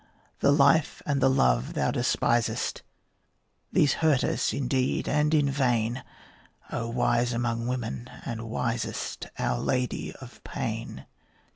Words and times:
The 0.39 0.51
life 0.51 1.03
and 1.05 1.21
the 1.21 1.29
love 1.29 1.75
thou 1.75 1.91
despisest, 1.91 2.81
These 3.71 3.93
hurt 4.01 4.23
us 4.23 4.51
indeed, 4.51 5.07
and 5.07 5.31
in 5.31 5.47
vain, 5.51 6.03
O 6.71 6.89
wise 6.89 7.33
among 7.33 7.67
women, 7.67 8.09
and 8.25 8.49
wisest, 8.49 9.27
Our 9.37 9.59
Lady 9.59 10.11
of 10.15 10.43
Pain. 10.43 11.05